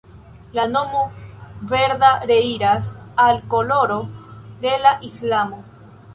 La 0.59 0.63
nomo 0.67 1.03
Verda 1.73 2.09
reiras 2.23 2.95
al 3.27 3.43
koloro 3.47 4.01
de 4.67 4.75
la 4.89 4.97
islamo. 5.13 5.63